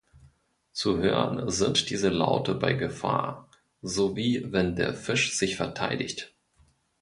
Zu 0.71 0.97
hören 0.97 1.51
sind 1.51 1.91
diese 1.91 2.09
Laute 2.09 2.55
bei 2.55 2.73
Gefahr 2.73 3.51
sowie 3.83 4.47
wenn 4.51 4.75
der 4.75 4.95
Fisch 4.95 5.35
sich 5.37 5.55
verteidigt. 5.57 6.33